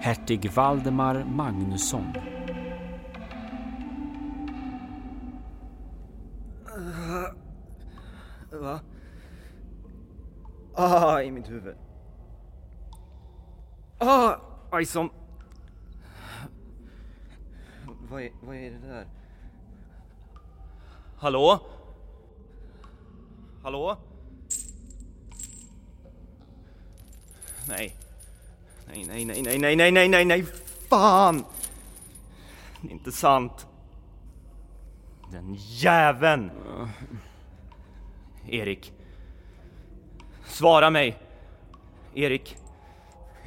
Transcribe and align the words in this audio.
Hertig 0.00 0.50
Valdemar 0.50 1.24
Magnusson. 1.24 2.12
Va? 8.50 8.80
Ah, 10.74 11.22
i 11.22 11.30
mitt 11.30 11.50
huvud. 11.50 11.76
Ah, 13.98 14.36
aj 14.70 14.86
som... 14.86 15.10
Vad 18.10 18.22
är, 18.22 18.30
vad 18.42 18.56
är 18.56 18.70
det 18.70 18.88
där? 18.88 19.06
Hallå? 21.16 21.60
Hallå? 23.66 23.96
Nej. 27.68 27.96
Nej, 28.86 29.04
nej, 29.04 29.24
nej, 29.24 29.42
nej, 29.42 29.58
nej, 29.58 29.76
nej, 29.76 29.90
nej, 29.92 30.08
nej, 30.08 30.24
nej, 30.24 30.44
fan! 30.90 31.44
Det 32.80 32.88
är 32.88 32.92
inte 32.92 33.12
sant. 33.12 33.66
Den 35.32 35.56
jäveln! 35.58 36.50
Erik. 38.48 38.92
Svara 40.46 40.90
mig. 40.90 41.18
Erik. 42.14 42.56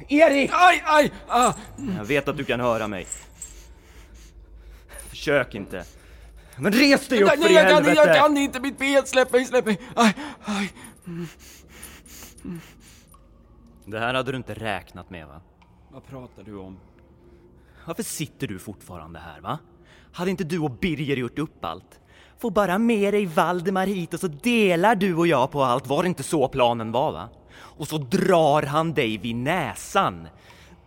Erik! 0.08 0.50
Aj, 0.52 0.82
aj! 0.86 1.12
Ah. 1.28 1.52
Jag 1.96 2.04
vet 2.04 2.28
att 2.28 2.36
du 2.36 2.44
kan 2.44 2.60
höra 2.60 2.88
mig. 2.88 3.06
Försök 5.08 5.54
inte. 5.54 5.84
Men 6.56 6.72
res 6.72 7.08
dig 7.08 7.22
upp 7.22 7.28
Nej, 7.28 7.38
för 7.38 7.50
i 7.50 7.54
jag, 7.54 7.68
kan, 7.68 7.84
helvete! 7.84 8.08
jag 8.08 8.16
kan 8.16 8.36
inte, 8.36 8.60
mitt 8.60 8.78
ben, 8.78 9.06
släpp 9.06 9.32
mig, 9.32 9.44
släpp 9.44 9.66
mig! 9.66 9.80
Aj, 9.94 10.14
aj. 10.44 10.72
Det 13.84 13.98
här 13.98 14.14
hade 14.14 14.32
du 14.32 14.36
inte 14.36 14.54
räknat 14.54 15.10
med 15.10 15.26
va? 15.26 15.40
Vad 15.92 16.06
pratar 16.06 16.42
du 16.42 16.56
om? 16.56 16.78
Varför 17.84 18.02
sitter 18.02 18.46
du 18.46 18.58
fortfarande 18.58 19.18
här 19.18 19.40
va? 19.40 19.58
Hade 20.12 20.30
inte 20.30 20.44
du 20.44 20.58
och 20.58 20.70
Birger 20.70 21.16
gjort 21.16 21.38
upp 21.38 21.64
allt? 21.64 22.00
Få 22.38 22.50
bara 22.50 22.78
med 22.78 23.14
dig 23.14 23.26
Valdemar 23.26 23.86
hit 23.86 24.14
och 24.14 24.20
så 24.20 24.28
delar 24.28 24.94
du 24.94 25.14
och 25.14 25.26
jag 25.26 25.50
på 25.50 25.64
allt, 25.64 25.86
var 25.86 26.02
det 26.02 26.08
inte 26.08 26.22
så 26.22 26.48
planen 26.48 26.92
var 26.92 27.12
va? 27.12 27.28
Och 27.52 27.88
så 27.88 27.98
drar 27.98 28.62
han 28.62 28.92
dig 28.92 29.18
vid 29.18 29.36
näsan. 29.36 30.28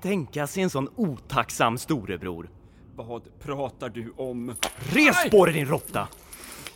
Tänka 0.01 0.47
sig 0.47 0.63
en 0.63 0.69
sån 0.69 0.89
otacksam 0.95 1.77
storebror. 1.77 2.49
Vad 2.95 3.39
pratar 3.39 3.89
du 3.89 4.13
om? 4.17 4.55
Res 4.93 5.29
på 5.31 5.45
dig 5.45 5.53
din 5.53 5.65
råtta! 5.65 6.07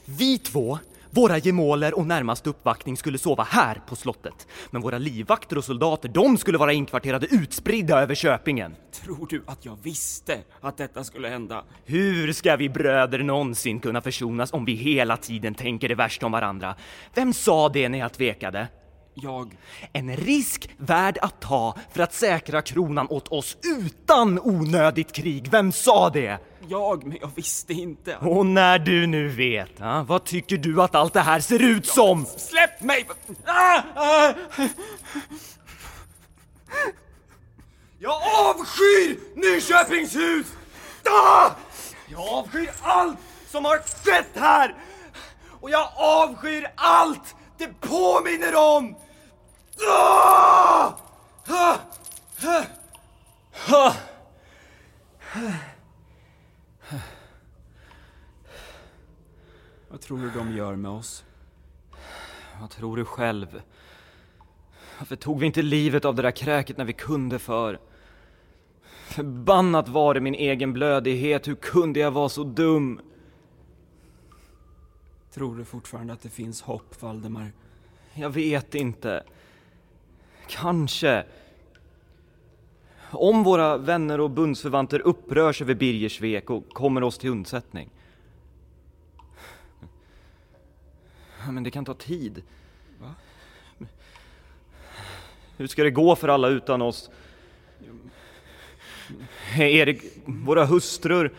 Vi 0.06 0.38
två, 0.38 0.80
våra 1.10 1.38
gemåler 1.38 1.98
och 1.98 2.08
närmaste 2.08 2.50
uppvaktning 2.50 2.98
skulle 2.98 3.18
sova 3.18 3.44
här 3.44 3.82
på 3.88 3.96
slottet. 3.96 4.48
Men 4.72 4.82
våra 4.82 4.98
livvakter 4.98 5.58
och 5.58 5.64
soldater, 5.64 6.10
de 6.10 6.38
skulle 6.38 6.58
vara 6.58 6.74
inkvarterade 6.74 7.28
utspridda 7.28 8.02
över 8.02 8.16
Köpingen. 8.16 8.76
Tror 8.92 9.28
du 9.30 9.44
att 9.46 9.66
jag 9.66 9.78
visste 9.84 10.38
att 10.62 10.78
detta 10.78 11.04
skulle 11.04 11.28
hända? 11.28 11.64
Hur 11.86 12.34
ska 12.34 12.56
vi 12.56 12.70
bröder 12.70 13.20
någonsin 13.20 13.80
kunna 13.80 14.02
försonas 14.02 14.54
om 14.54 14.66
vi 14.66 14.74
hela 14.74 15.18
tiden 15.18 15.56
tänker 15.56 15.90
det 15.90 15.96
värsta 15.96 16.26
om 16.26 16.32
varandra? 16.32 16.76
Vem 17.14 17.34
sa 17.34 17.70
det 17.70 17.90
när 17.90 18.00
jag 18.00 18.14
tvekade? 18.14 18.68
Jag... 19.22 19.58
En 19.94 20.16
risk 20.16 20.70
värd 20.78 21.18
att 21.22 21.42
ta 21.42 21.76
för 21.94 22.04
att 22.04 22.14
säkra 22.14 22.62
kronan 22.62 23.08
åt 23.10 23.28
oss 23.28 23.58
utan 23.64 24.40
onödigt 24.40 25.12
krig. 25.12 25.48
Vem 25.52 25.72
sa 25.72 26.10
det? 26.10 26.40
Jag, 26.68 27.06
men 27.06 27.18
jag 27.22 27.32
visste 27.36 27.74
inte. 27.74 28.16
Och 28.16 28.46
när 28.46 28.80
du 28.80 29.08
nu 29.08 29.28
vet, 29.28 29.80
vad 30.06 30.24
tycker 30.24 30.58
du 30.58 30.82
att 30.82 30.96
allt 30.96 31.14
det 31.14 31.20
här 31.20 31.40
ser 31.40 31.62
ut 31.62 31.86
som? 31.86 32.26
Släpp 32.26 32.82
mig! 32.82 33.06
Ah, 33.46 33.82
ah. 33.96 34.34
Jag 38.00 38.22
avskyr 38.48 39.20
Nyköpingshus! 39.36 40.48
Ah! 41.10 41.52
Jag 42.08 42.28
avskyr 42.28 42.70
allt 42.82 43.18
som 43.48 43.66
har 43.66 43.78
skett 43.78 44.32
här! 44.36 44.76
Och 45.62 45.70
jag 45.70 45.88
avskyr 45.96 46.68
allt 46.76 47.36
det 47.58 47.82
påminner 47.82 48.56
om! 48.56 48.96
Vad 59.90 60.02
tror 60.02 60.18
du 60.18 60.30
de 60.30 60.56
gör 60.56 60.76
med 60.76 60.92
oss? 60.92 61.24
Vad 62.62 62.70
tror 62.70 62.98
du 62.98 63.06
själv? 63.06 63.62
Varför 65.00 65.16
tog 65.16 65.40
vi 65.40 65.46
inte 65.46 65.62
livet 65.62 66.06
av 66.06 66.16
det 66.16 66.22
där 66.22 66.32
kräket 66.32 66.78
när 66.78 66.86
vi 66.86 66.94
kunde 66.94 67.40
för? 67.40 67.80
Förbannat 69.08 69.88
var 69.88 70.14
det 70.14 70.22
min 70.22 70.36
egen 70.36 70.74
blödighet, 70.74 71.48
hur 71.48 71.56
kunde 71.56 72.00
jag 72.00 72.12
vara 72.12 72.30
så 72.30 72.44
dum? 72.44 73.02
Tror 75.34 75.56
du 75.56 75.66
fortfarande 75.66 76.14
att 76.14 76.22
det 76.22 76.30
finns 76.30 76.62
hopp, 76.62 77.02
Valdemar? 77.02 77.52
Jag 78.14 78.30
vet 78.30 78.76
inte. 78.76 79.24
Kanske. 80.48 81.24
Om 83.12 83.44
våra 83.44 83.78
vänner 83.78 84.20
och 84.20 84.30
bundsförvanter 84.30 85.00
upprörs 85.00 85.62
över 85.62 85.74
Birgers 85.74 86.18
svek 86.18 86.50
och 86.50 86.70
kommer 86.70 87.04
oss 87.04 87.18
till 87.18 87.30
undsättning. 87.30 87.90
Men 91.50 91.64
det 91.64 91.72
kan 91.72 91.86
ta 91.86 91.94
tid. 91.94 92.44
Va? 93.00 93.16
Hur 95.58 95.68
ska 95.68 95.84
det 95.84 95.92
gå 95.92 96.16
för 96.16 96.28
alla 96.28 96.48
utan 96.48 96.82
oss? 96.82 97.10
Erik, 99.58 100.02
våra 100.26 100.66
hustrur. 100.66 101.34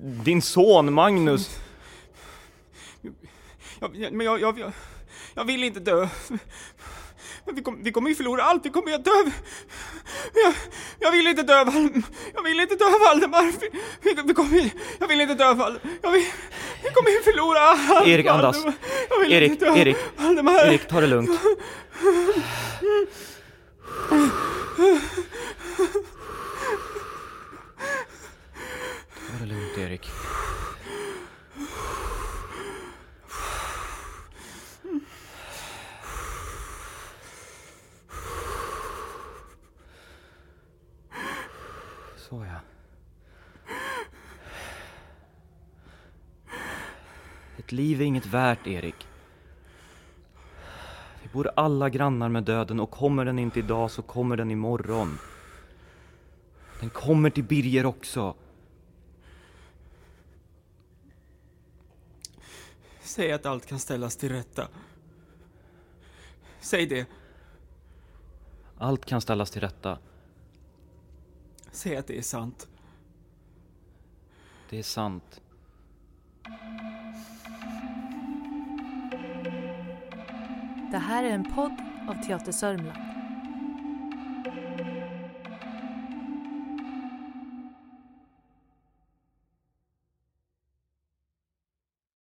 Din 0.00 0.42
son 0.42 0.92
Magnus. 0.92 1.60
Jag, 3.80 4.12
men 4.12 4.26
jag, 4.26 4.40
jag, 4.40 4.58
jag, 4.58 4.72
jag 5.34 5.44
vill 5.44 5.64
inte 5.64 5.80
dö. 5.80 6.08
Men 7.46 7.54
vi, 7.54 7.62
kom, 7.62 7.82
vi 7.82 7.92
kommer 7.92 8.08
ju 8.08 8.14
förlora 8.14 8.42
allt, 8.42 8.66
vi 8.66 8.70
kommer 8.70 8.88
ju 8.88 8.94
att 8.94 9.04
dö. 9.04 9.10
Jag, 10.34 10.54
jag 10.98 11.10
vill 11.12 11.26
inte 11.26 11.42
dö, 11.42 11.64
Val, 11.64 12.02
jag 12.34 12.42
vill 12.42 12.60
inte 12.60 12.74
dö 12.74 12.84
Valdemar. 13.04 13.52
Vi, 13.60 14.14
vi, 14.14 14.22
vi 14.22 14.34
kommer, 14.34 14.56
ju- 14.58 14.70
jag 14.98 15.08
vill 15.08 15.20
inte 15.20 15.34
dö 15.34 15.54
Valdemar. 15.54 15.80
Jag 16.02 16.10
vill, 16.12 16.26
vi 16.84 16.90
kommer 16.90 17.10
ju 17.10 17.20
förlora 17.22 17.60
allt. 17.60 18.06
Erik, 18.08 18.26
andas. 18.26 18.56
Valdemar. 18.56 19.32
Erik. 19.32 19.62
Erik, 19.62 19.96
Valdemar. 20.16 20.66
Erik, 20.66 20.88
ta 20.88 21.00
det 21.00 21.06
lugnt. 21.06 21.40
Ta 29.28 29.38
det 29.40 29.46
lugnt, 29.46 29.78
Erik. 29.78 30.06
Så 42.28 42.44
ja. 42.44 42.60
Ett 47.58 47.72
liv 47.72 48.00
är 48.00 48.04
inget 48.04 48.26
värt, 48.26 48.66
Erik. 48.66 49.06
Vi 51.22 51.28
bor 51.32 51.50
alla 51.56 51.88
grannar 51.88 52.28
med 52.28 52.44
döden 52.44 52.80
och 52.80 52.90
kommer 52.90 53.24
den 53.24 53.38
inte 53.38 53.58
idag 53.58 53.90
så 53.90 54.02
kommer 54.02 54.36
den 54.36 54.50
imorgon. 54.50 55.18
Den 56.80 56.90
kommer 56.90 57.30
till 57.30 57.44
Birger 57.44 57.86
också. 57.86 58.34
Säg 63.00 63.32
att 63.32 63.46
allt 63.46 63.66
kan 63.66 63.78
ställas 63.78 64.16
till 64.16 64.28
rätta. 64.28 64.68
Säg 66.60 66.86
det. 66.86 67.06
Allt 68.78 69.04
kan 69.04 69.20
ställas 69.20 69.50
till 69.50 69.60
rätta. 69.60 69.98
Säg 71.78 71.96
att 71.96 72.06
det 72.06 72.18
är 72.18 72.22
sant. 72.22 72.68
Det 74.70 74.78
är 74.78 74.82
sant. 74.82 75.40
Det 80.90 80.98
här 80.98 81.24
är 81.24 81.30
en 81.30 81.54
podd 81.54 81.74
av 82.08 82.26
Teater 82.26 82.52
Sörmland. 82.52 83.07